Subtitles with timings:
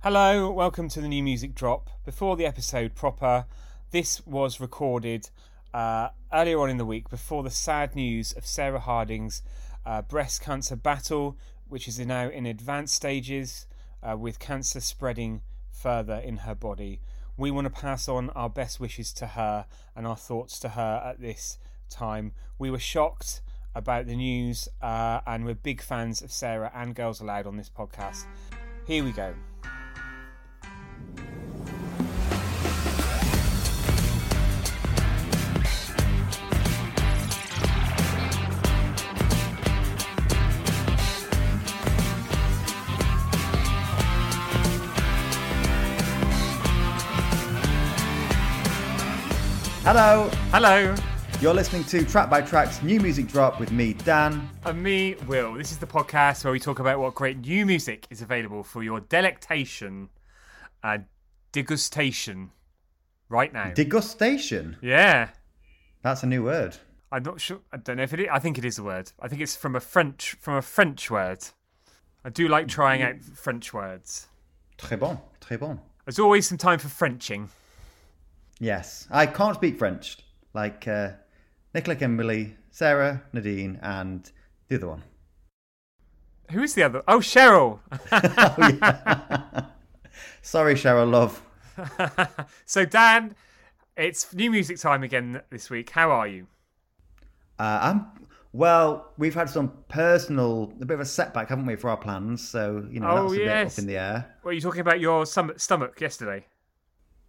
[0.00, 1.90] Hello, welcome to the new music drop.
[2.04, 3.46] Before the episode proper,
[3.90, 5.28] this was recorded
[5.74, 9.42] uh, earlier on in the week before the sad news of Sarah Harding's
[9.84, 13.66] uh, breast cancer battle, which is now in advanced stages
[14.00, 15.42] uh, with cancer spreading
[15.72, 17.00] further in her body.
[17.36, 21.02] We want to pass on our best wishes to her and our thoughts to her
[21.04, 21.58] at this
[21.90, 22.34] time.
[22.56, 23.40] We were shocked
[23.74, 27.68] about the news uh, and we're big fans of Sarah and Girls Aloud on this
[27.68, 28.26] podcast.
[28.86, 29.34] Here we go.
[49.90, 50.94] Hello, Hello,
[51.40, 54.46] you're listening to Track by Track's new music drop with me, Dan.
[54.66, 55.54] and me, Will.
[55.54, 58.82] This is the podcast where we talk about what great new music is available for
[58.82, 60.10] your delectation
[60.84, 61.06] and
[61.54, 62.50] degustation
[63.30, 63.70] right now.
[63.70, 64.76] Degustation.
[64.82, 65.30] yeah.
[66.02, 66.76] That's a new word.
[67.10, 67.60] I'm not sure.
[67.72, 68.26] I don't know if it is.
[68.30, 69.10] I think it is a word.
[69.18, 71.46] I think it's from a French from a French word.
[72.26, 74.28] I do like trying out French words.
[74.76, 75.80] Très bon, très bon.
[76.04, 77.48] There's always some time for Frenching.
[78.58, 80.18] Yes, I can't speak French
[80.54, 81.10] like uh,
[81.74, 84.30] Nicola Kimberley, Sarah, Nadine, and
[84.68, 85.02] the other one.
[86.50, 87.02] Who is the other?
[87.06, 87.78] Oh, Cheryl.
[90.42, 91.42] Sorry, Cheryl, love.
[92.64, 93.36] so Dan,
[93.96, 95.90] it's new music time again this week.
[95.90, 96.46] How are you?
[97.58, 98.06] Uh, I'm
[98.52, 99.12] well.
[99.18, 102.48] We've had some personal, a bit of a setback, haven't we, for our plans?
[102.48, 103.74] So you know Oh, that's a bit yes.
[103.74, 104.36] up in the air.
[104.42, 106.46] Were you talking about your stomach yesterday?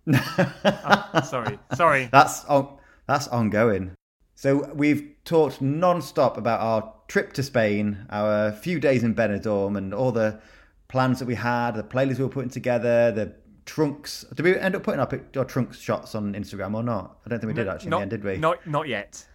[0.07, 2.05] Oh, sorry, sorry.
[2.11, 3.91] That's on, that's ongoing.
[4.35, 9.93] So we've talked non-stop about our trip to Spain, our few days in Benidorm, and
[9.93, 10.39] all the
[10.87, 13.33] plans that we had, the playlists we were putting together, the
[13.65, 14.25] trunks.
[14.33, 17.17] Did we end up putting our, our trunks shots on Instagram or not?
[17.25, 17.89] I don't think we did actually.
[17.89, 18.37] not, in the end, did we?
[18.37, 19.25] Not, not yet.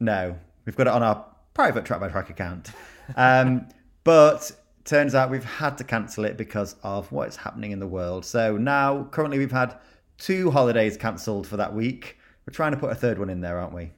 [0.00, 2.70] No, we've got it on our private track by track account.
[3.14, 3.68] Um,
[4.02, 4.50] but
[4.86, 8.24] turns out we've had to cancel it because of what is happening in the world.
[8.24, 9.76] So now, currently, we've had
[10.18, 12.18] two holidays cancelled for that week.
[12.46, 13.90] We're trying to put a third one in there, aren't we?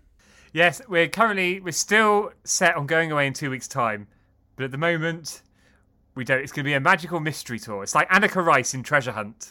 [0.52, 4.08] Yes, we're currently we're still set on going away in two weeks' time,
[4.56, 5.42] but at the moment
[6.14, 6.40] we don't.
[6.40, 7.82] It's going to be a magical mystery tour.
[7.82, 9.50] It's like Anneka Rice in Treasure Hunt.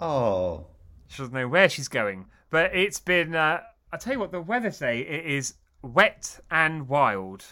[0.00, 0.66] Oh,
[1.08, 3.34] She doesn't know where she's going, but it's been.
[3.34, 3.60] Uh,
[3.92, 7.44] I tell you what, the weather today it is wet and wild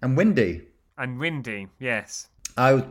[0.00, 0.67] and windy.
[0.98, 1.68] And windy.
[1.78, 2.28] Yes.
[2.56, 2.84] I was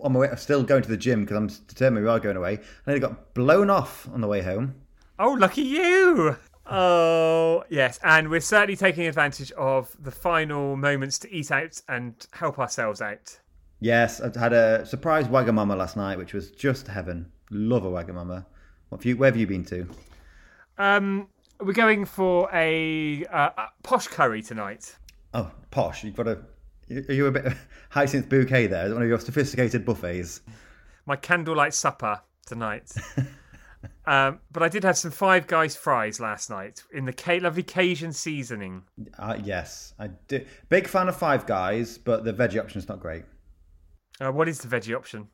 [0.00, 2.36] on my way, I'm still going to the gym because I'm determined we are going
[2.36, 2.60] away.
[2.86, 4.74] And I got blown off on the way home.
[5.18, 6.36] Oh, lucky you!
[6.68, 12.26] Oh, yes, and we're certainly taking advantage of the final moments to eat out and
[12.32, 13.38] help ourselves out.
[13.80, 17.30] Yes, I had a surprise Wagamama last night, which was just heaven.
[17.50, 18.44] Love a Wagamama.
[18.88, 19.88] What have you, where have you been to?
[20.78, 21.28] Um,
[21.60, 24.96] we're going for a, uh, a posh curry tonight.
[25.34, 26.04] Oh, posh.
[26.04, 26.38] You've got a.
[26.90, 27.52] Are you a bit
[27.90, 28.86] hyacinth bouquet there?
[28.86, 30.40] Is one of your sophisticated buffets?
[31.04, 32.92] My candlelight supper tonight.
[34.06, 38.12] um, but I did have some Five Guys fries last night in the lovely Cajun
[38.12, 38.84] seasoning.
[39.18, 40.44] Uh, yes, I do.
[40.68, 43.24] Big fan of Five Guys, but the veggie option is not great.
[44.20, 45.28] Uh, what is the veggie option?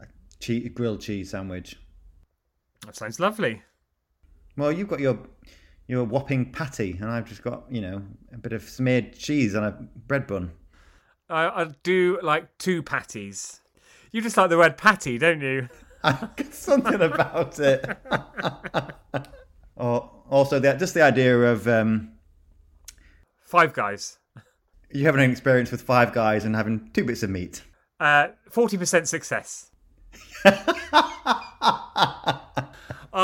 [0.00, 0.06] A
[0.40, 1.76] cheese, grilled cheese sandwich.
[2.86, 3.62] That sounds lovely.
[4.56, 5.18] Well, you've got your
[5.92, 9.62] your whopping patty, and I've just got you know a bit of smeared cheese on
[9.62, 9.72] a
[10.06, 10.50] bread bun.
[11.28, 13.60] I, I do like two patties.
[14.10, 15.68] You just like the word patty, don't you?
[16.50, 17.84] Something about it.
[19.76, 22.12] or also, the, just the idea of um,
[23.42, 24.18] Five Guys.
[24.90, 27.62] you having an experience with Five Guys and having two bits of meat.
[28.00, 29.70] Uh, 40% success.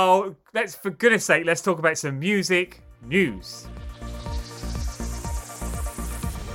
[0.09, 3.67] oh, let's, for goodness sake, let's talk about some music news.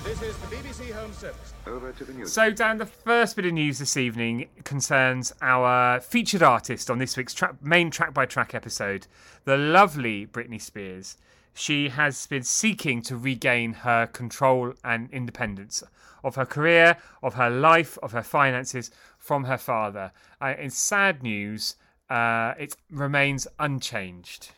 [0.03, 1.53] This is the BBC Home Service.
[1.65, 2.33] Over to the news.
[2.33, 7.15] So, Dan, the first bit of news this evening concerns our featured artist on this
[7.15, 9.07] week's tra- main track by track episode,
[9.45, 11.17] the lovely Britney Spears.
[11.53, 15.83] She has been seeking to regain her control and independence
[16.23, 18.89] of her career, of her life, of her finances
[19.19, 20.11] from her father.
[20.41, 21.75] Uh, in sad news,
[22.13, 24.51] uh, it remains unchanged.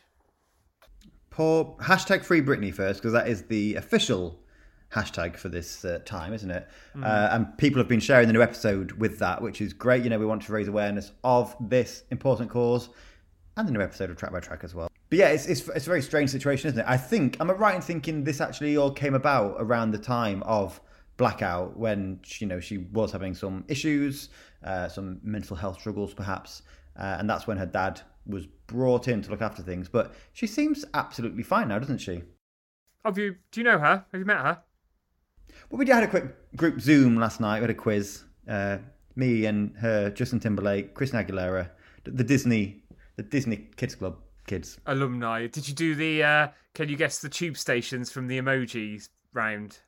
[1.30, 4.38] Poor hashtag free Britney first because that is the official
[4.92, 6.68] hashtag for this uh, time, isn't it?
[7.02, 10.04] Uh, and people have been sharing the new episode with that, which is great.
[10.04, 12.90] You know, we want to raise awareness of this important cause
[13.56, 14.88] and the new episode of Track by Track as well.
[15.08, 16.86] But yeah, it's, it's, it's a very strange situation, isn't it?
[16.86, 20.42] I think, am I right in thinking this actually all came about around the time
[20.42, 20.80] of
[21.16, 24.28] blackout when you know she was having some issues,
[24.64, 26.62] uh, some mental health struggles, perhaps,
[26.98, 29.88] uh, and that's when her dad was brought in to look after things.
[29.88, 32.22] But she seems absolutely fine now, doesn't she?
[33.04, 33.36] Have you?
[33.52, 34.04] Do you know her?
[34.10, 34.62] Have you met her?
[35.70, 37.58] Well, we did had a quick group Zoom last night.
[37.58, 38.24] We had a quiz.
[38.48, 38.78] Uh,
[39.14, 41.70] me and her, Justin Timberlake, Chris Aguilera,
[42.04, 42.82] the Disney,
[43.16, 44.78] the Disney Kids Club kids.
[44.86, 45.46] Alumni.
[45.46, 46.22] Did you do the?
[46.22, 49.78] Uh, can you guess the tube stations from the emojis round?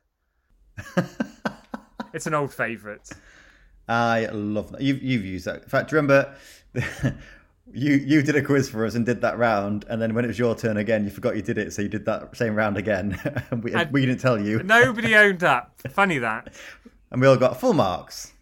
[2.13, 3.09] it's an old favourite.
[3.89, 4.81] I love that.
[4.81, 5.63] You've, you've used that.
[5.63, 6.33] In fact, do you remember
[7.73, 10.27] you you did a quiz for us and did that round, and then when it
[10.27, 12.77] was your turn again, you forgot you did it, so you did that same round
[12.77, 13.19] again.
[13.51, 15.79] and we, we didn't tell you, Nobody owned up.
[15.89, 16.53] Funny that,
[17.11, 18.33] and we all got full marks.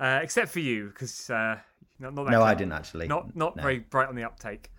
[0.00, 1.58] uh, except for you, because uh,
[1.98, 3.06] not, not that No, I didn't actually.
[3.08, 3.62] Not not No.
[3.62, 4.70] very bright on the uptake.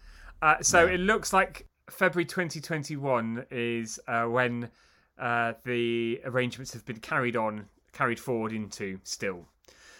[0.42, 4.70] Uh, so it looks like February 2021 is uh, when
[5.18, 9.46] uh, the arrangements have been carried on, carried forward into still.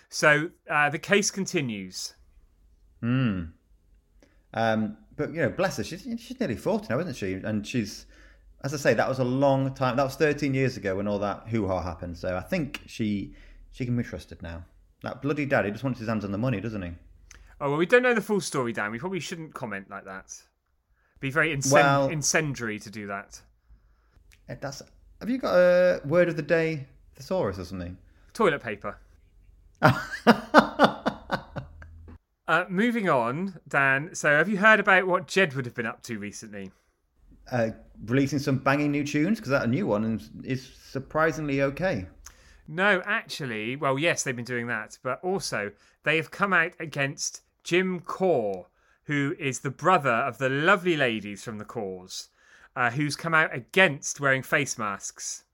[0.10, 2.14] So uh, the case continues.
[4.54, 7.34] Um, but you know, bless her, she's she's nearly forty now, isn't she?
[7.34, 8.06] And she's,
[8.64, 9.98] as I say, that was a long time.
[9.98, 12.18] That was thirteen years ago when all that hoo ha happened.
[12.18, 13.34] So I think she
[13.72, 14.64] she can be trusted now.
[15.02, 16.92] That bloody daddy just wants his hands on the money, doesn't he?
[17.62, 18.92] Oh well, we don't know the full story, Dan.
[18.92, 20.34] We probably shouldn't comment like that.
[21.20, 23.42] Be very incen- Well- incendiary to do that.
[24.50, 24.82] Eh, That's.
[25.22, 27.98] Have you got a word of the day thesaurus or something?
[28.34, 28.98] Toilet paper.
[32.48, 34.14] Uh, moving on, Dan.
[34.14, 36.72] So, have you heard about what Jedward have been up to recently?
[37.52, 37.70] uh,
[38.06, 42.08] releasing some banging new tunes because that a new one is, is surprisingly okay.
[42.68, 45.72] No, actually, well, yes, they've been doing that, but also
[46.04, 48.66] they have come out against Jim Corr,
[49.04, 52.30] who is the brother of the lovely ladies from the Corrs,
[52.76, 55.45] uh, who's come out against wearing face masks,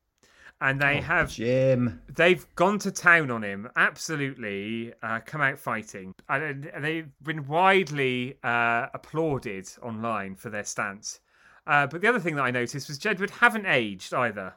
[0.61, 3.67] and they have Jim, they've gone to town on him.
[3.75, 10.63] Absolutely, uh, come out fighting, and and they've been widely uh, applauded online for their
[10.63, 11.19] stance.
[11.67, 14.53] Uh, but the other thing that I noticed was Jedward haven't aged either.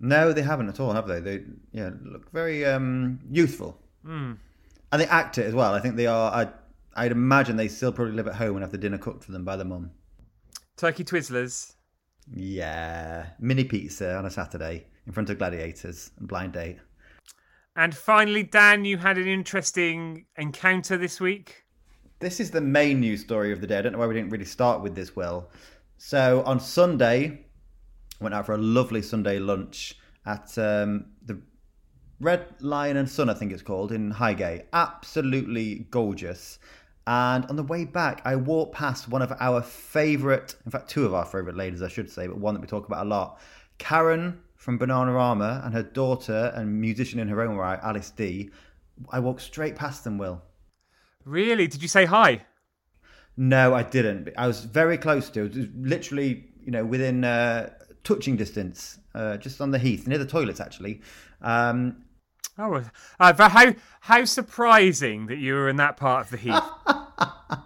[0.00, 1.20] no, they haven't at all, have they?
[1.20, 1.42] They
[1.72, 4.32] yeah look very um, youthful, Hmm.
[4.92, 5.74] and they act it as well.
[5.74, 6.32] I think they are.
[6.32, 6.48] I,
[6.94, 9.44] I'd imagine they still probably live at home and have the dinner cooked for them
[9.44, 9.90] by their mum.
[10.76, 11.74] Turkey Twizzlers.
[12.32, 16.76] Yeah, mini pizza on a Saturday in front of gladiators and blind date.
[17.74, 21.64] And finally, Dan, you had an interesting encounter this week.
[22.20, 23.78] This is the main news story of the day.
[23.78, 25.48] I don't know why we didn't really start with this, Will.
[25.96, 27.46] So on Sunday,
[28.20, 29.96] I went out for a lovely Sunday lunch
[30.26, 31.40] at um, the
[32.20, 34.66] Red Lion and Sun, I think it's called, in Highgate.
[34.72, 36.58] Absolutely gorgeous.
[37.06, 41.06] And on the way back, I walked past one of our favourite, in fact, two
[41.06, 43.40] of our favourite ladies, I should say, but one that we talk about a lot.
[43.78, 48.50] Karen from Bananarama and her daughter and musician in her own right, Alice D.
[49.10, 50.42] I walked straight past them, Will.
[51.24, 51.66] Really?
[51.68, 52.44] Did you say hi?
[53.36, 54.28] No, I didn't.
[54.36, 55.44] I was very close to.
[55.44, 57.70] It was literally, you know, within uh,
[58.02, 61.02] touching distance, uh, just on the heath near the toilets, actually.
[61.40, 62.04] Um,
[62.60, 62.82] Oh,
[63.20, 67.60] uh, but how how surprising that you were in that part of the heath.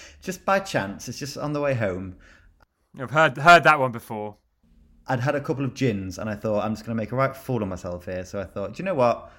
[0.20, 2.16] just by chance, it's just on the way home.
[2.98, 4.38] I've heard heard that one before.
[5.08, 7.16] I'd had a couple of gins, and I thought I'm just going to make a
[7.16, 8.24] right fool of myself here.
[8.24, 9.32] So I thought, do you know what?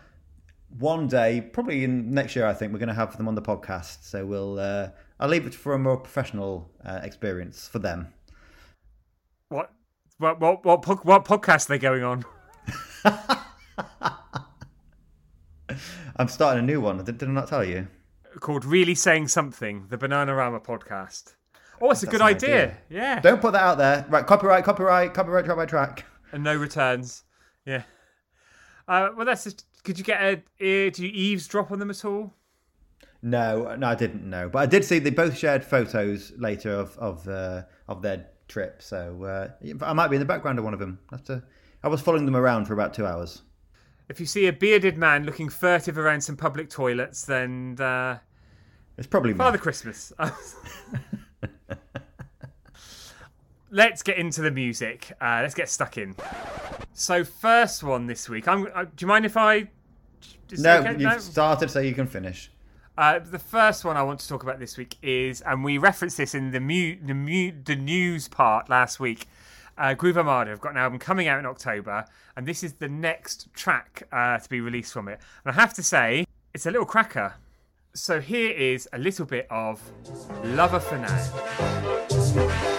[0.80, 3.42] One day, probably in next year, I think we're going to have them on the
[3.42, 4.04] podcast.
[4.04, 4.60] So we'll.
[4.60, 4.90] Uh,
[5.20, 8.14] I'll leave it for a more professional uh, experience for them.
[9.50, 9.72] What
[10.18, 12.26] what what what, po- what podcast are they going on?
[16.16, 17.04] I'm starting a new one.
[17.04, 17.88] Did, did I not tell you?
[18.40, 21.34] Called Really Saying Something, the Bananarama podcast.
[21.86, 22.64] Oh, it's a good idea.
[22.64, 22.78] idea.
[22.90, 23.20] Yeah.
[23.20, 24.06] Don't put that out there.
[24.10, 26.06] Right, copyright, copyright, copyright, track by track.
[26.32, 27.26] and no returns.
[27.66, 27.84] Yeah.
[28.88, 29.66] Uh, well, that's just.
[29.84, 30.42] Could you get a?
[30.64, 30.92] ear?
[30.92, 32.34] Do you eavesdrop on them at all?
[33.22, 36.98] No, no, I didn't know, but I did see they both shared photos later of
[36.98, 38.82] of uh, of their trip.
[38.82, 41.00] So uh, I might be in the background of one of them.
[41.26, 41.44] To.
[41.84, 43.42] I was following them around for about two hours.
[44.08, 48.20] If you see a bearded man looking furtive around some public toilets, then uh,
[48.98, 49.38] It's probably me.
[49.38, 50.14] Father Christmas.
[53.74, 55.12] Let's get into the music.
[55.20, 56.16] Uh, let's get stuck in.
[56.94, 58.48] So, first one this week.
[58.48, 59.68] I'm, uh, do you mind if I?
[60.60, 60.96] No, okay?
[61.00, 62.52] you've started, so you can finish.
[62.96, 66.18] Uh, the first one I want to talk about this week is, and we referenced
[66.18, 69.28] this in the mu- the, mu- the news part last week.
[69.76, 72.06] Uh, Groove Armada have got an album coming out in October,
[72.38, 75.20] and this is the next track uh, to be released from it.
[75.44, 77.34] And I have to say, it's a little cracker.
[77.96, 79.82] So here is a little bit of
[80.44, 82.70] Lover for Now.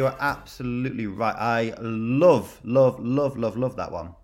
[0.00, 1.36] You are absolutely right.
[1.36, 4.14] I love, love, love, love, love that one.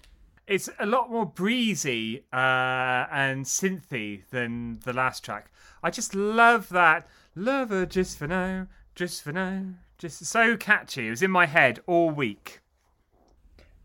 [0.47, 5.51] It's a lot more breezy uh, and synthy than the last track.
[5.83, 7.07] I just love that.
[7.35, 9.65] Love her just for now, just for now.
[9.99, 11.09] Just so catchy.
[11.09, 12.61] It was in my head all week.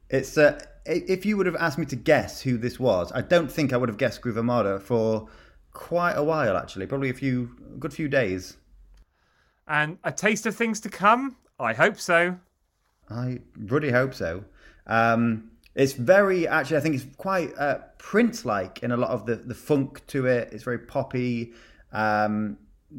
[0.09, 3.51] It's uh, if you would have asked me to guess who this was, I don't
[3.51, 5.27] think I would have guessed Groove Armada for
[5.73, 6.55] quite a while.
[6.55, 8.55] Actually, probably a few, a good few days.
[9.67, 11.35] And a taste of things to come?
[11.61, 12.37] I hope so.
[13.09, 14.43] I really hope so.
[14.87, 16.77] Um, it's very actually.
[16.77, 20.49] I think it's quite uh, Prince-like in a lot of the the funk to it.
[20.51, 21.53] It's very poppy.
[21.93, 22.57] Um,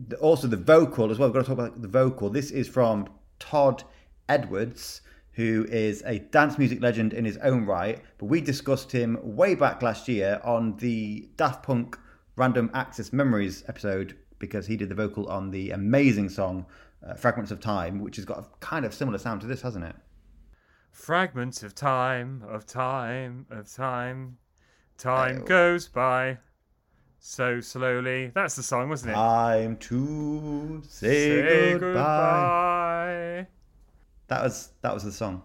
[0.09, 1.29] the, also the vocal as well.
[1.29, 2.31] We've got to talk about the vocal.
[2.31, 3.85] This is from Todd
[4.29, 5.03] Edwards,
[5.33, 8.01] who is a dance music legend in his own right.
[8.19, 11.99] But we discussed him way back last year on the Daft Punk
[12.37, 16.67] Random Access Memories episode because he did the vocal on the amazing song
[17.07, 19.85] uh, Fragments of Time, which has got a kind of similar sound to this, hasn't
[19.85, 19.95] it?
[20.91, 24.37] Fragments of time, of time, of time.
[24.99, 25.47] Time Oh.
[25.47, 26.39] goes by
[27.19, 28.31] so slowly.
[28.35, 29.15] That's the song, wasn't it?
[29.15, 31.87] Time to say, Say goodbye.
[31.89, 33.47] goodbye.
[34.29, 35.43] That was that was the song.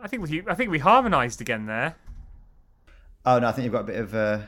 [0.00, 1.96] I think we I think we harmonised again there.
[3.24, 4.40] Oh no, I think you've got a bit of uh,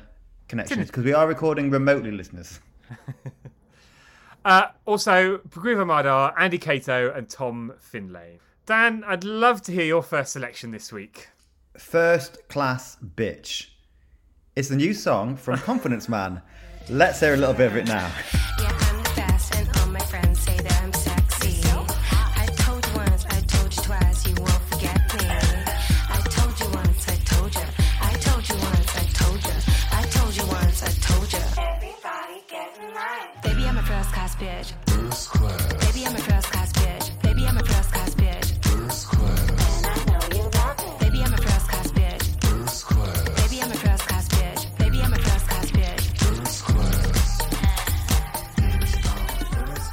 [0.48, 2.60] connections because we are recording remotely, listeners.
[4.44, 8.40] Uh, also, Groove Armada, Andy Cato, and Tom Findlay.
[8.66, 11.28] Dan, I'd love to hear your first selection this week.
[11.76, 13.68] First class bitch.
[14.56, 16.42] It's the new song from Confidence Man.
[16.90, 18.10] Let's hear a little bit of it now.
[18.58, 18.88] Yeah,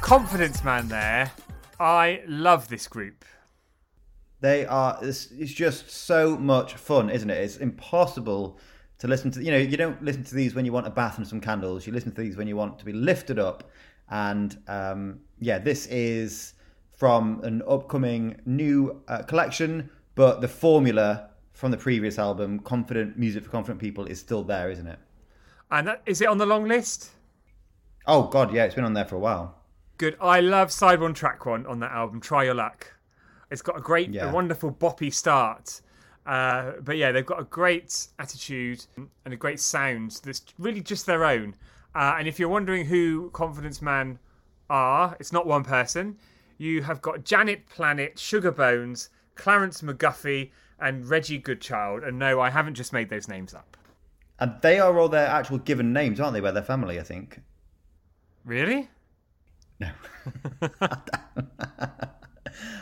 [0.06, 1.32] Confidence Man there.
[1.80, 3.24] I love this group.
[4.40, 4.96] They are.
[5.02, 7.38] It's, it's just so much fun, isn't it?
[7.38, 8.60] It's impossible
[8.98, 9.42] to listen to.
[9.42, 11.88] You know, you don't listen to these when you want a bath and some candles.
[11.88, 13.68] You listen to these when you want to be lifted up.
[14.08, 16.54] And um, yeah, this is
[16.96, 23.42] from an upcoming new uh, collection, but the formula from the previous album, "Confident Music
[23.42, 25.00] for Confident People," is still there, isn't it?
[25.72, 27.10] And that, is it on the long list?
[28.06, 29.55] Oh God, yeah, it's been on there for a while.
[29.98, 30.16] Good.
[30.20, 32.20] I love side one, track one on that album.
[32.20, 32.94] Try your luck.
[33.50, 34.30] It's got a great, Yeah.
[34.30, 35.80] a wonderful boppy start.
[36.26, 41.06] Uh, but yeah, they've got a great attitude and a great sound that's really just
[41.06, 41.54] their own.
[41.94, 44.18] Uh, and if you're wondering who Confidence Man
[44.68, 46.18] are, it's not one person.
[46.58, 50.50] You have got Janet Planet, Sugar Bones, Clarence McGuffie,
[50.80, 52.02] and Reggie Goodchild.
[52.02, 53.76] And no, I haven't just made those names up.
[54.38, 56.40] And they are all their actual given names, aren't they?
[56.40, 57.40] By their family, I think.
[58.44, 58.90] Really?
[59.80, 59.88] No.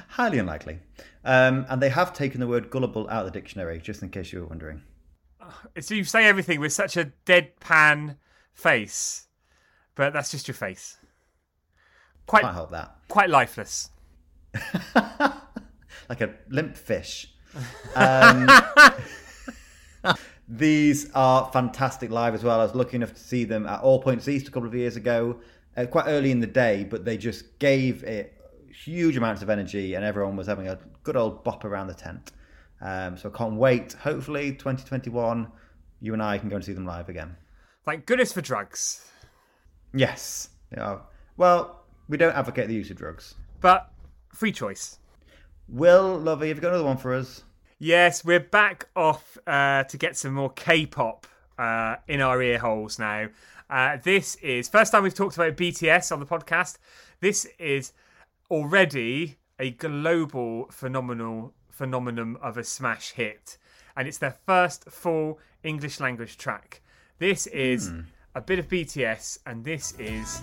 [0.08, 0.78] Highly unlikely.
[1.24, 4.32] Um, and they have taken the word gullible out of the dictionary, just in case
[4.32, 4.82] you were wondering.
[5.80, 8.16] So you say everything with such a deadpan
[8.52, 9.26] face,
[9.94, 10.96] but that's just your face.
[12.26, 12.96] Quite, Can't help that.
[13.08, 13.90] quite lifeless.
[16.08, 17.32] Like a limp fish.
[17.94, 18.48] Um,
[20.48, 22.60] these are fantastic live as well.
[22.60, 24.96] I was lucky enough to see them at All Points East a couple of years
[24.96, 25.40] ago,
[25.76, 28.32] uh, quite early in the day, but they just gave it
[28.68, 32.32] huge amounts of energy and everyone was having a good old bop around the tent.
[32.80, 33.92] Um, so I can't wait.
[33.94, 35.50] Hopefully, 2021,
[36.00, 37.36] you and I can go and see them live again.
[37.84, 39.06] Thank goodness for drugs.
[39.94, 40.48] Yes.
[40.76, 41.02] Are.
[41.36, 43.34] Well, we don't advocate the use of drugs.
[43.60, 43.90] But
[44.32, 44.98] free choice.
[45.68, 47.42] Will, Lovey, have you got another one for us?
[47.78, 51.26] Yes, we're back off uh, to get some more K-pop
[51.58, 53.28] uh, in our ear holes now.
[53.68, 56.78] Uh, this is first time we've talked about BTS on the podcast.
[57.20, 57.92] This is
[58.50, 63.58] already a global phenomenal phenomenon of a smash hit,
[63.96, 66.82] and it's their first full English language track.
[67.18, 67.90] This is
[68.34, 70.40] a bit of BTS, and this is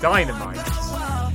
[0.00, 1.25] Dynamite.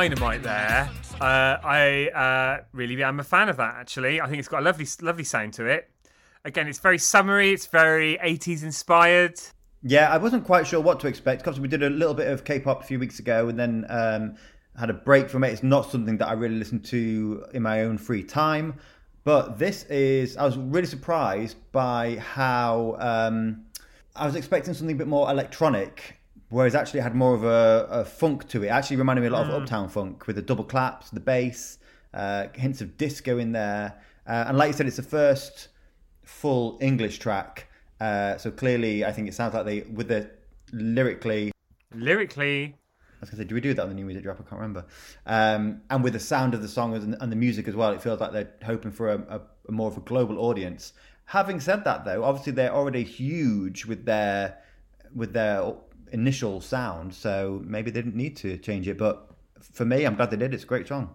[0.00, 0.88] Dynamite there.
[1.20, 3.74] Uh, I uh, really am a fan of that.
[3.74, 5.90] Actually, I think it's got a lovely, lovely sound to it.
[6.42, 7.52] Again, it's very summery.
[7.52, 9.38] It's very 80s inspired.
[9.82, 11.44] Yeah, I wasn't quite sure what to expect.
[11.44, 14.36] Because we did a little bit of K-pop a few weeks ago, and then um,
[14.74, 15.48] had a break from it.
[15.48, 18.80] It's not something that I really listen to in my own free time.
[19.24, 23.66] But this is, I was really surprised by how um,
[24.16, 26.19] I was expecting something a bit more electronic,
[26.50, 28.66] whereas actually it had more of a, a funk to it.
[28.66, 28.68] it.
[28.68, 31.78] Actually reminded me a lot of Uptown Funk with the double claps, the bass,
[32.12, 34.00] uh, hints of disco in there.
[34.26, 35.68] Uh, and like you said, it's the first
[36.22, 37.66] full English track.
[38.00, 40.30] Uh, so clearly, I think it sounds like they, with the
[40.72, 41.52] lyrically,
[41.92, 44.36] Lyrically, I was going to say, do we do that on the new music drop?
[44.38, 44.86] I can't remember.
[45.26, 48.00] Um, and with the sound of the song and, and the music as well, it
[48.00, 50.92] feels like they're hoping for a, a, a more of a global audience.
[51.26, 54.58] Having said that, though, obviously they're already huge with their
[55.14, 55.74] with their
[56.12, 58.98] initial sound, so maybe they didn't need to change it.
[58.98, 60.54] But for me, I'm glad they did.
[60.54, 61.14] It's a great song.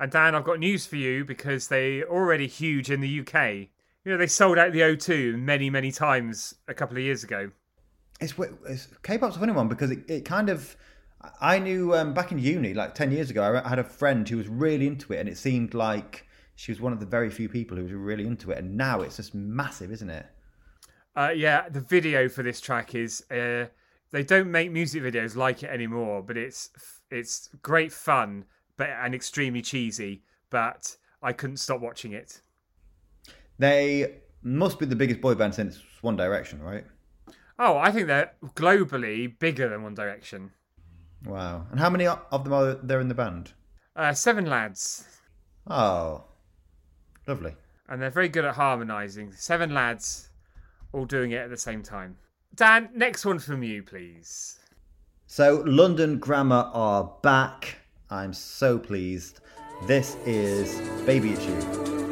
[0.00, 3.68] and Dan, I've got news for you because they're already huge in the UK.
[4.04, 7.50] You know, they sold out the O2 many, many times a couple of years ago.
[8.20, 8.34] It's,
[8.68, 10.76] it's K-pop's a funny one because it, it kind of.
[11.40, 14.36] I knew um, back in uni, like ten years ago, I had a friend who
[14.36, 17.48] was really into it, and it seemed like she was one of the very few
[17.48, 18.58] people who was really into it.
[18.58, 20.26] And now it's just massive, isn't it?
[21.16, 23.66] Uh, yeah, the video for this track is uh,
[24.12, 26.70] they don't make music videos like it anymore, but it's
[27.10, 28.44] it's great fun,
[28.76, 30.22] but and extremely cheesy.
[30.50, 32.40] But I couldn't stop watching it.
[33.58, 36.84] They must be the biggest boy band since One Direction, right?
[37.58, 40.50] Oh, I think they're globally bigger than One Direction.
[41.24, 41.66] Wow.
[41.70, 43.52] And how many of them are there in the band?
[43.96, 45.04] Uh, seven lads,
[45.66, 46.24] Oh,
[47.26, 47.54] lovely.
[47.88, 49.32] and they're very good at harmonising.
[49.32, 50.28] Seven lads,
[50.92, 52.18] all doing it at the same time.
[52.56, 54.58] Dan, next one from you, please.
[55.26, 57.76] So, London Grammar are back.
[58.08, 59.40] I'm so pleased.
[59.86, 62.05] This is Baby It's You.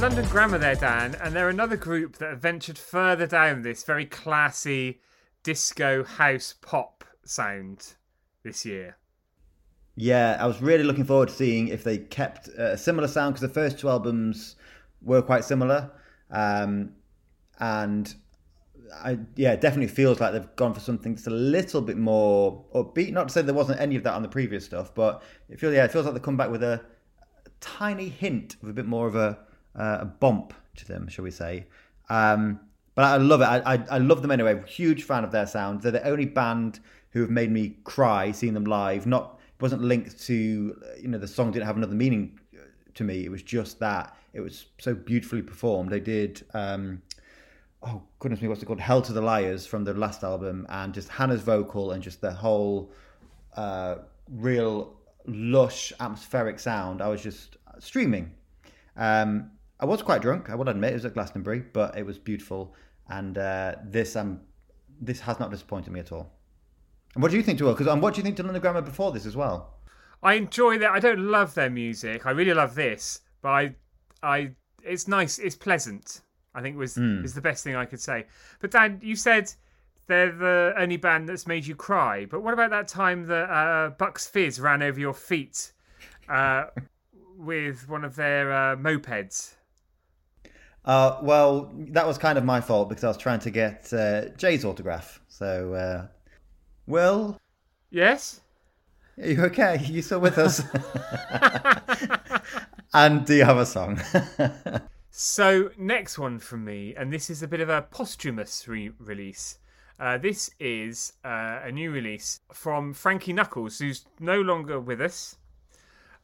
[0.00, 4.04] London Grammar there, Dan, and they're another group that have ventured further down this very
[4.04, 5.00] classy
[5.42, 7.94] disco house pop sound
[8.42, 8.98] this year.
[9.96, 13.48] Yeah, I was really looking forward to seeing if they kept a similar sound because
[13.48, 14.56] the first two albums
[15.00, 15.90] were quite similar.
[16.30, 16.92] Um,
[17.58, 18.14] and
[18.94, 22.66] I, yeah, it definitely feels like they've gone for something that's a little bit more
[22.74, 23.12] upbeat.
[23.12, 25.74] Not to say there wasn't any of that on the previous stuff, but it feels
[25.74, 26.82] yeah, it feels like they've come back with a
[27.60, 29.38] tiny hint of a bit more of a
[29.76, 31.66] uh, a bump to them, shall we say?
[32.08, 32.60] Um,
[32.94, 33.44] but I love it.
[33.44, 34.62] I, I I love them anyway.
[34.66, 35.82] Huge fan of their sound.
[35.82, 39.06] They're the only band who have made me cry seeing them live.
[39.06, 40.34] Not wasn't linked to
[41.00, 42.38] you know the song didn't have another meaning
[42.94, 43.24] to me.
[43.24, 45.90] It was just that it was so beautifully performed.
[45.90, 46.44] They did.
[46.54, 47.02] Um,
[47.82, 48.80] oh goodness me, what's it called?
[48.80, 52.32] Hell to the Liars from the last album, and just Hannah's vocal and just the
[52.32, 52.90] whole
[53.56, 53.96] uh,
[54.30, 57.02] real lush atmospheric sound.
[57.02, 58.32] I was just streaming.
[58.96, 60.50] Um, I was quite drunk.
[60.50, 62.74] I will admit it was at Glastonbury, but it was beautiful.
[63.08, 64.40] And uh, this um,
[65.00, 66.32] this has not disappointed me at all.
[67.14, 67.72] And what do you think, Joel?
[67.72, 69.74] Because um, what do you think to London Grammar before this as well?
[70.22, 70.90] I enjoy that.
[70.90, 72.26] I don't love their music.
[72.26, 73.74] I really love this, but I,
[74.22, 74.50] I,
[74.82, 75.38] it's nice.
[75.38, 76.20] It's pleasant.
[76.54, 78.26] I think was is the best thing I could say.
[78.60, 79.52] But Dan, you said
[80.06, 82.24] they're the only band that's made you cry.
[82.24, 85.72] But what about that time that uh, Bucks Fizz ran over your feet
[86.30, 86.66] uh,
[87.36, 89.55] with one of their uh, mopeds?
[90.86, 94.28] Uh, well, that was kind of my fault because I was trying to get uh,
[94.36, 95.20] Jay's autograph.
[95.28, 96.06] So, uh,
[96.86, 97.38] Will,
[97.90, 98.40] Yes.
[99.20, 99.74] are you okay?
[99.74, 100.62] Are You still with us?
[102.94, 104.00] and do you have a song?
[105.18, 109.58] So, next one from me, and this is a bit of a posthumous re- release.
[109.98, 115.38] Uh, this is uh, a new release from Frankie Knuckles, who's no longer with us.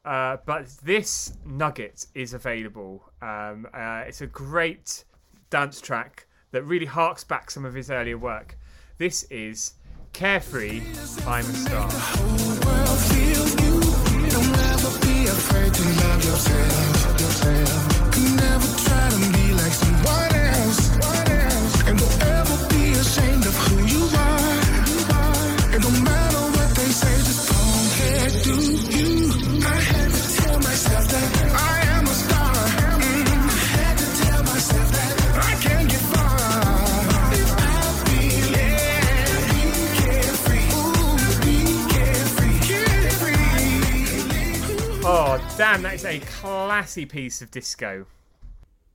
[0.04, 3.04] Uh, but this nugget is available.
[3.20, 5.04] Um, uh, it's a great
[5.50, 8.58] dance track that really harks back some of his earlier work.
[8.98, 9.74] This is
[10.12, 10.82] Carefree,
[11.26, 11.88] I'm a Star.
[45.62, 48.04] Dan, that is a classy piece of disco.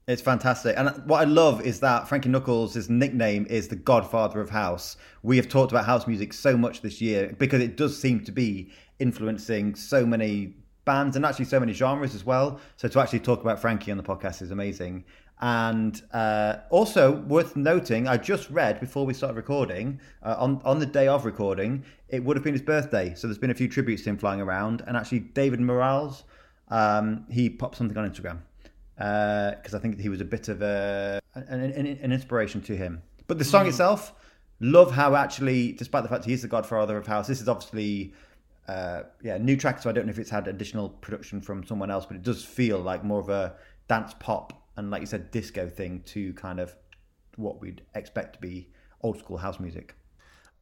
[0.06, 0.76] It's fantastic.
[0.76, 4.98] And what I love is that Frankie Knuckles' nickname is the godfather of house.
[5.22, 8.32] We have talked about house music so much this year because it does seem to
[8.32, 12.60] be influencing so many bands and actually so many genres as well.
[12.76, 15.06] So to actually talk about Frankie on the podcast is amazing.
[15.40, 20.80] And uh, also worth noting, I just read before we started recording, uh, on on
[20.80, 23.14] the day of recording, it would have been his birthday.
[23.14, 26.24] So there's been a few tributes to him flying around, and actually David Morales,
[26.70, 28.38] um, he popped something on Instagram
[28.96, 33.02] because I think he was a bit of a an, an, an inspiration to him.
[33.26, 34.14] But the song itself,
[34.60, 38.14] love how actually, despite the fact he's the godfather of house, this is obviously.
[38.66, 39.80] Uh, yeah, new track.
[39.80, 42.44] So I don't know if it's had additional production from someone else, but it does
[42.44, 43.54] feel like more of a
[43.88, 46.76] dance pop and, like you said, disco thing to kind of
[47.36, 48.68] what we'd expect to be
[49.00, 49.94] old school house music.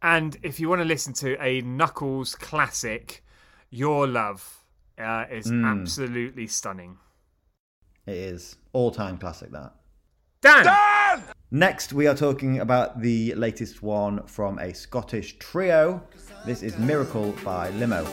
[0.03, 3.25] And if you want to listen to a Knuckles classic,
[3.71, 4.65] Your Love
[4.99, 6.99] uh, is absolutely stunning.
[8.07, 9.51] It is all time classic.
[9.51, 9.75] That.
[10.41, 11.23] Dan!
[11.51, 16.03] Next, we are talking about the latest one from a Scottish trio.
[16.45, 18.07] This is Miracle by Niimo.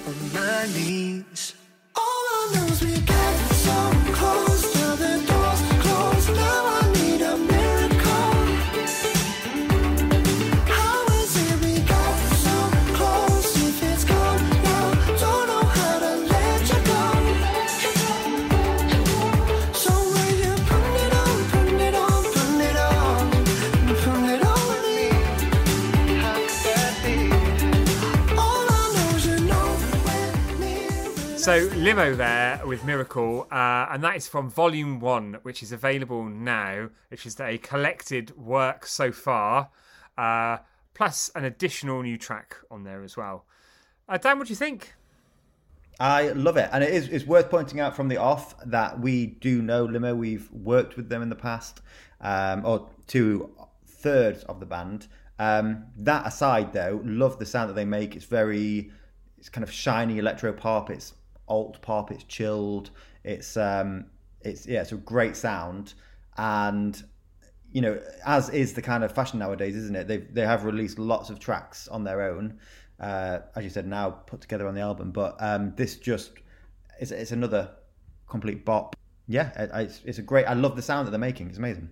[31.43, 36.23] So, Niimo there with Miracle, uh, and that is from Volume 1, which is available
[36.23, 39.69] now, which is a collected work so far,
[40.17, 40.59] uh,
[40.93, 43.43] plus an additional new track on there as well.
[44.07, 44.93] Uh, Dan, what do you think?
[45.99, 47.09] I love it, and it is.
[47.09, 50.15] It's worth pointing out from the off that we do know Niimo.
[50.15, 51.81] We've worked with them in the past,
[52.21, 53.53] um, or two
[53.85, 55.07] thirds of the band.
[55.39, 58.15] Um, that aside, though, love the sound that they make.
[58.15, 58.93] It's very,
[59.37, 60.89] it's kind of shiny electro pop.
[60.89, 61.15] It's
[61.47, 62.11] alt pop.
[62.11, 62.91] It's chilled.
[63.23, 64.05] It's um,
[64.41, 65.93] it's yeah, it's a great sound,
[66.37, 67.01] and
[67.71, 70.07] you know, as is the kind of fashion nowadays, isn't it?
[70.07, 72.59] They they have released lots of tracks on their own,
[72.99, 75.11] uh, as you said, now put together on the album.
[75.11, 76.31] But um, this just
[76.99, 77.71] it's, it's another
[78.27, 78.95] complete bop.
[79.27, 80.45] Yeah, it, it's, it's a great.
[80.45, 81.49] I love the sound that they're making.
[81.49, 81.89] It's amazing.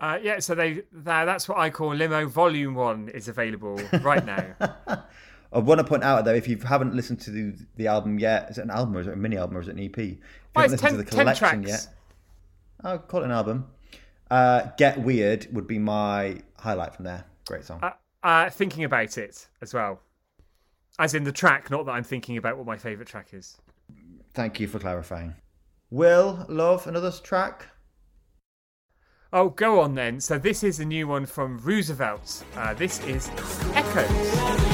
[0.00, 4.44] Uh, yeah, so they that's what I call Niimo Volume 1 is available right now.
[5.52, 8.50] I want to point out though, if you haven't listened to the, the album yet,
[8.50, 9.96] is it an album or is it a mini album or is it an EP?
[9.98, 10.18] If you
[10.56, 11.68] Oh, haven't listened 10, 10 tracks.
[11.68, 11.88] yet,
[12.84, 13.66] I'll call it an album.
[14.30, 17.24] Uh, Get Weird would be my highlight from there.
[17.46, 17.80] Great song.
[17.82, 20.00] Uh, uh, thinking about it as well.
[20.98, 23.56] As in the track, not that I'm thinking about what my favourite track is.
[24.34, 25.34] Thank you for clarifying.
[25.90, 27.66] Will love another track.
[29.32, 30.20] Oh, go on then.
[30.20, 32.44] So this is a new one from Roosevelt.
[32.56, 33.30] Uh, this is
[33.74, 34.67] Echoes.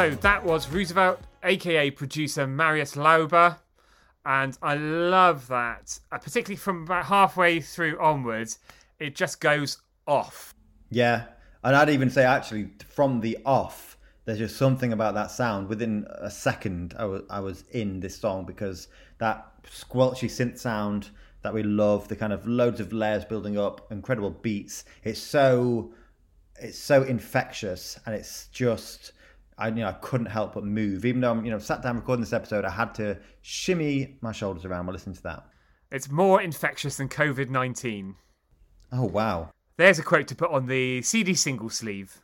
[0.00, 3.58] So that was Roosevelt, aka producer Marius Lauber.
[4.24, 8.60] And I love that, uh, particularly from about halfway through onwards,
[8.98, 10.54] it just goes off.
[10.88, 11.24] Yeah,
[11.62, 15.68] and I'd even say actually from the off, there's just something about that sound.
[15.68, 21.10] Within a second, I was I was in this song because that squelchy synth sound
[21.42, 24.86] that we love, the kind of loads of layers building up, incredible beats.
[25.04, 25.92] It's so
[26.58, 29.12] it's so infectious, and it's just
[29.60, 31.04] I you know I couldn't help but move.
[31.04, 34.32] Even though I'm you know sat down recording this episode, I had to shimmy my
[34.32, 35.44] shoulders around while listening to that.
[35.92, 38.16] It's more infectious than COVID 19.
[38.92, 39.50] Oh wow!
[39.76, 42.20] There's a quote to put on the CD single sleeve.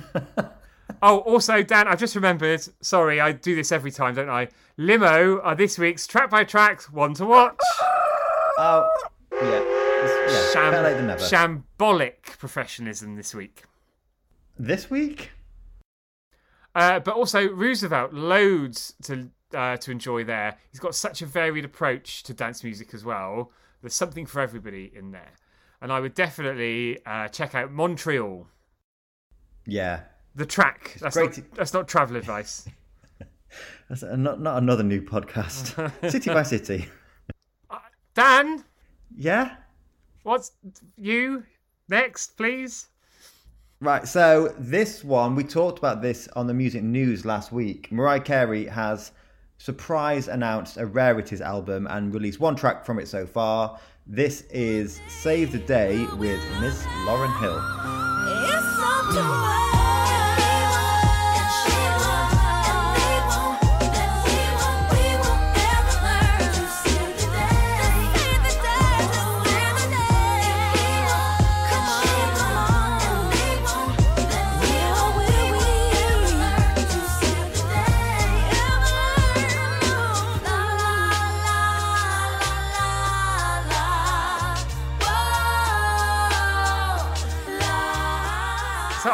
[1.03, 2.61] oh, also, Dan, I've just remembered.
[2.81, 4.49] Sorry, I do this every time, don't I?
[4.79, 7.61] Niimo are this week's track by track one to watch.
[8.59, 8.89] Oh
[9.33, 10.53] yeah, It's- yeah.
[10.53, 11.23] Sham- better late than never.
[11.23, 13.65] shambolic professionalism this week.
[14.59, 15.31] this week.
[16.75, 20.57] Uh, but also Roosevelt, loads to uh, to enjoy there.
[20.71, 23.51] He's got such a varied approach to dance music as well.
[23.83, 25.33] There's something for everybody in there,
[25.81, 28.47] and I would definitely uh, check out Montreal.
[29.67, 30.03] Yeah,
[30.37, 30.97] The track.
[31.01, 32.67] That's great not, to- that's not travel advice.
[33.89, 35.75] That's a, not not another new podcast.
[36.11, 36.89] city by city.
[38.15, 38.65] Dan,
[39.17, 39.57] Yeah.
[40.23, 40.53] what's
[40.97, 41.45] you
[41.89, 42.87] next, please?
[43.83, 47.91] Right, so this one, we talked about this on the music news last week.
[47.91, 49.13] Mariah Carey has
[49.57, 53.81] surprise announced a Rarities album and released one track from it so far.
[54.07, 57.59] This is Save the Day with Miss Lauryn Hill.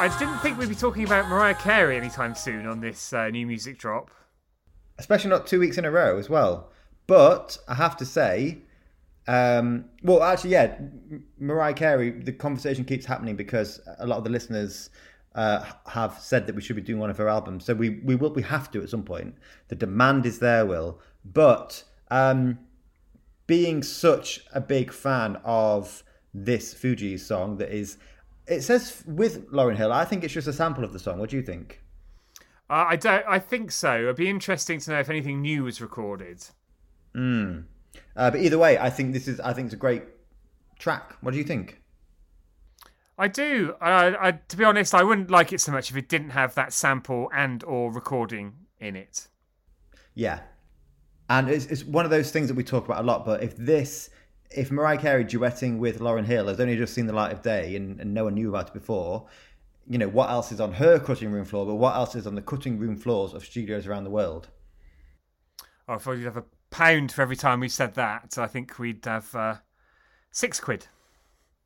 [0.06, 3.44] I didn't think we'd be talking about Mariah Carey anytime soon on this uh, new
[3.44, 4.08] music drop.
[4.98, 6.70] especially not two weeks in a row as well.
[7.08, 8.58] But I have to say,
[9.26, 10.78] um, well, actually, yeah,
[11.40, 12.10] Mariah Carey.
[12.10, 14.90] The conversation keeps happening because a lot of the listeners
[15.34, 17.64] uh, have said that we should be doing one of her albums.
[17.64, 19.34] So we we will we have to at some point.
[19.66, 21.00] The demand is there, Will.
[21.24, 22.60] But um,
[23.48, 27.98] being such a big fan of this Fugees song that is.
[28.46, 29.92] It says with Lauryn Hill.
[29.92, 31.18] I think it's just a sample of the song.
[31.18, 31.82] What do you think?
[32.68, 33.24] Uh, I don't.
[33.28, 33.94] I think so.
[33.96, 36.44] It'd be interesting to know if anything new was recorded.
[38.16, 39.40] Uh, but either way, I think this is.
[39.40, 40.02] I think it's a great
[40.78, 41.16] track.
[41.20, 41.80] What do you think?
[43.18, 43.74] I do.
[43.80, 46.54] I, I, to be honest, I wouldn't like it so much if it didn't have
[46.54, 49.28] that sample and or recording in it.
[50.14, 50.40] Yeah,
[51.30, 53.24] and it's, it's one of those things that we talk about a lot.
[53.24, 54.10] But if this,
[54.50, 57.76] if Mariah Carey duetting with Lauryn Hill has only just seen the light of day
[57.76, 59.26] and, and no one knew about it before,
[59.88, 61.66] you know what else is on her cutting room floor?
[61.66, 64.48] But what else is on the cutting room floors of studios around the world?
[65.88, 69.04] Oh, if we'd have a pound for every time we said that, I think we'd
[69.04, 69.56] have uh,
[70.32, 70.86] six quid.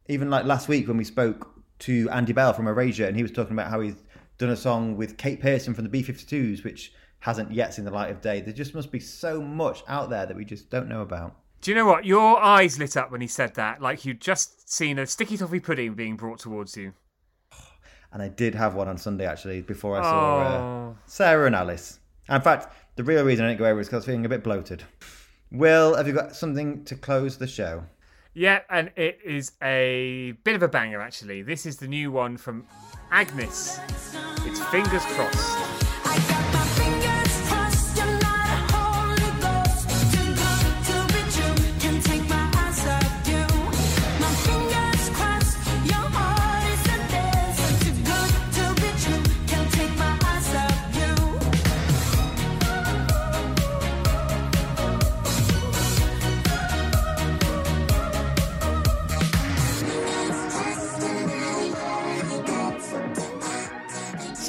[0.08, 1.48] Even like last week when we spoke
[1.80, 4.02] to Andy Bell from Erasure, and he was talking about how he's
[4.36, 8.10] done a song with Kate Pierson from the B52s, which hasn't yet seen the light
[8.10, 8.40] of day.
[8.40, 11.36] There just must be so much out there that we just don't know about.
[11.60, 12.04] Do you know what?
[12.06, 15.60] Your eyes lit up when he said that, like you'd just seen a sticky toffee
[15.60, 16.94] pudding being brought towards you.
[18.12, 20.96] And I did have one on Sunday actually before I saw uh, Oh.
[21.06, 22.00] Sarah and Alice.
[22.28, 24.28] In fact, the real reason I didn't go over is because I was feeling a
[24.28, 24.82] bit bloated.
[25.52, 27.84] Will, have you got something to close the show?
[28.34, 31.42] Yeah, and it is a bit of a banger, actually.
[31.42, 32.64] This is the new one from
[33.10, 33.78] Agnes.
[34.44, 35.69] It's Fingers Crossed.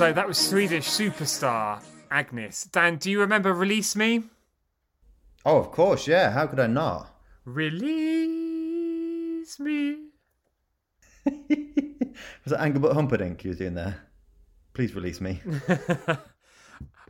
[0.02, 2.64] So that was Swedish superstar Agnes.
[2.64, 4.24] Dan, do you remember Release Me?
[5.46, 6.32] Oh, of course, yeah.
[6.32, 7.14] How could I not?
[7.46, 8.00] Release
[9.60, 9.98] Me.
[11.28, 14.02] Was it Engelbert Humperdinck you were doing there?
[14.74, 15.40] Please release me.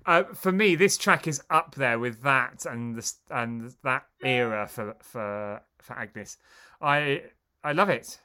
[0.06, 4.67] Uh, for me, this track is up there with that and the, and that era
[4.67, 6.38] for for for Agnes.
[6.82, 7.21] I
[7.63, 8.19] I love it.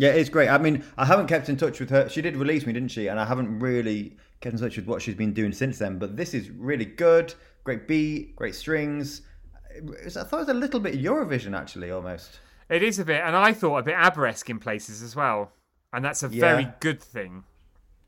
[0.00, 0.48] Yeah, it's great.
[0.48, 2.08] I mean, I haven't kept in touch with her.
[2.08, 3.08] She did release me, didn't she?
[3.08, 5.98] And I haven't really kept in touch with what she's been doing since then.
[5.98, 7.34] But this is really good.
[7.64, 9.20] Great beat, great strings.
[9.82, 12.40] Was- I thought it was a little bit Eurovision, actually, almost.
[12.70, 15.52] It is a bit, and I thought a bit Aberesque in places as well,
[15.92, 17.44] and that's a very good thing.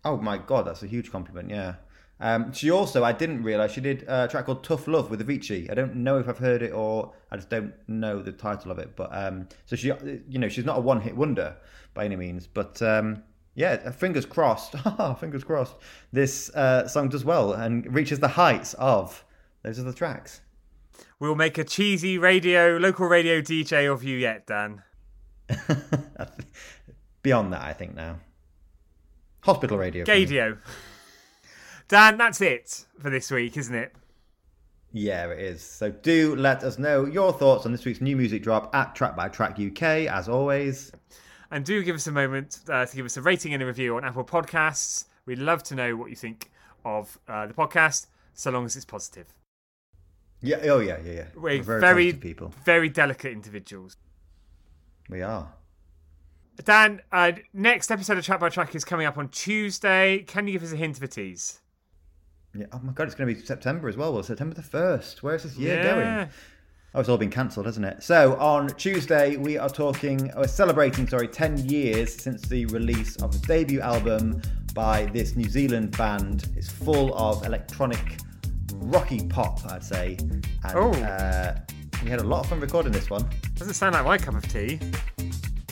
[0.02, 1.50] Oh my god, that's a huge compliment.
[1.50, 1.74] Yeah.
[2.20, 5.70] Um, she also, I didn't realize she did a track called "Tough Love" with Avicii.
[5.70, 8.78] I don't know if I've heard it or I just don't know the title of
[8.78, 8.94] it.
[8.94, 9.92] But um, so she,
[10.28, 11.56] you know, she's not a one-hit wonder
[11.94, 12.46] by any means.
[12.46, 13.22] But um,
[13.54, 14.74] yeah, fingers crossed.
[15.18, 15.74] fingers crossed.
[16.12, 19.24] This uh, song does well and reaches the heights of
[19.62, 20.40] those other tracks.
[21.18, 24.82] We'll make a cheesy radio, local radio DJ of you yet, Dan.
[27.22, 28.18] Beyond that, I think now.
[29.40, 30.04] Hospital radio.
[30.04, 30.58] Gadio.
[31.88, 33.94] Dan, that's it for this week, isn't it?
[34.92, 35.62] Yeah, it is.
[35.62, 39.16] So do let us know your thoughts on this week's new music drop at Track
[39.16, 40.92] by Track UK, as always.
[41.50, 43.96] And do give us a moment uh, to give us a rating and a review
[43.96, 45.06] on Apple Podcasts.
[45.24, 46.50] We'd love to know what you think
[46.84, 49.32] of uh, the podcast, so long as it's positive.
[50.40, 50.58] Yeah.
[50.64, 51.26] Oh, yeah, yeah, yeah.
[51.34, 52.54] We're, very, very, positive people.
[52.64, 53.96] very delicate individuals.
[55.08, 55.52] We are.
[56.64, 60.18] Dan, uh, next episode of Track by Track is coming up on Tuesday.
[60.26, 61.61] Can you give us a hint of a tease?
[62.54, 64.12] Yeah, oh my god, it's going to be September as well.
[64.12, 65.22] Well, September the first.
[65.22, 65.94] Where is this year Yeah.
[65.94, 66.28] going?
[66.94, 68.02] Oh, it's all been cancelled, hasn't it?
[68.02, 73.32] So on Tuesday, we are talking, we're celebrating, sorry, 10 years since the release of
[73.32, 74.42] the debut album
[74.74, 76.50] by this New Zealand band.
[76.54, 78.18] It's full of electronic,
[78.74, 80.18] rocky pop, I'd say.
[80.20, 80.92] And, Oh.
[80.92, 81.58] Uh,
[82.04, 83.26] we had a lot of fun recording this one.
[83.54, 84.78] Doesn't sound like my cup of tea.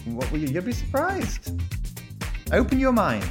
[0.07, 0.47] What were you?
[0.49, 1.61] You'll be surprised.
[2.53, 3.29] Open your mind.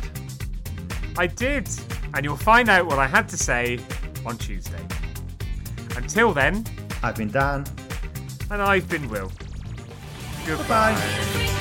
[1.18, 1.68] I did,
[2.14, 3.80] and you'll find out what I had to say
[4.26, 4.86] on Tuesday.
[5.96, 6.66] Until then,
[7.04, 7.66] I've been Dan.
[8.52, 9.32] and I've been Will.
[10.46, 10.94] Goodbye.
[10.94, 11.59] Bye.